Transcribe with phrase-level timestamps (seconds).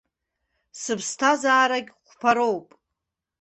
[0.81, 2.67] Сыԥсҭазаарагь қәԥароуп!